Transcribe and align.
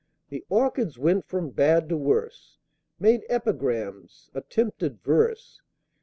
The 0.29 0.43
Orchids 0.49 0.97
went 0.97 1.25
from 1.27 1.51
bad 1.51 1.87
to 1.89 1.95
worse, 1.95 2.57
Made 2.99 3.21
epigrams 3.29 4.31
attempted 4.33 4.99
verse! 5.03 5.61